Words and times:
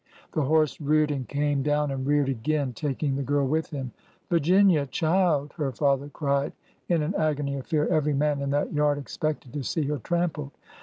The 0.31 0.41
horse 0.41 0.81
reared 0.81 1.11
and 1.11 1.29
came 1.29 1.61
down 1.61 1.91
and 1.91 2.07
reared 2.07 2.27
again, 2.27 2.73
taking 2.73 3.15
the 3.15 3.21
girl 3.21 3.45
with 3.45 3.69
him." 3.69 3.91
Virginia! 4.31 4.87
child! 4.87 5.53
her 5.57 5.71
father 5.71 6.09
cried 6.09 6.53
in 6.89 7.03
an 7.03 7.13
agony 7.13 7.55
of 7.59 7.67
fear. 7.67 7.85
Every 7.87 8.15
man 8.15 8.41
in 8.41 8.49
that 8.49 8.73
yard 8.73 8.97
expected 8.97 9.53
to 9.53 9.61
see 9.61 9.83
her 9.83 9.99
trampled. 9.99 10.53